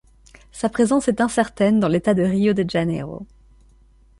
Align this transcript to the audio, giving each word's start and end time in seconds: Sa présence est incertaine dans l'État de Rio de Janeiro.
Sa 0.51 0.67
présence 0.67 1.07
est 1.09 1.21
incertaine 1.21 1.79
dans 1.79 1.87
l'État 1.87 2.15
de 2.15 2.23
Rio 2.23 2.53
de 2.53 2.67
Janeiro. 2.67 3.27